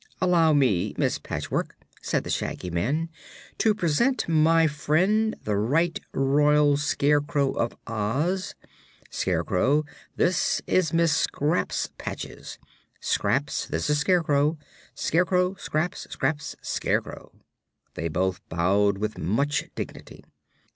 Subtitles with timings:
[0.19, 3.11] "Allow me, Miss Patchwork," said the Shaggy Man,
[3.59, 8.55] "to present my friend, the Right Royal Scarecrow of Oz.
[9.11, 9.85] Scarecrow,
[10.15, 12.57] this is Miss Scraps Patches;
[12.99, 14.57] Scraps, this is the Scarecrow.
[14.95, 17.31] Scarecrow Scraps; Scraps Scarecrow."
[17.93, 20.23] They both bowed with much dignity.